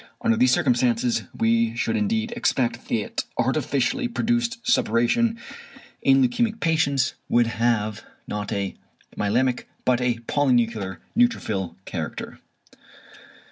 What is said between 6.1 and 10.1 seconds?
leukæmic patients would have, not a myelæmic, but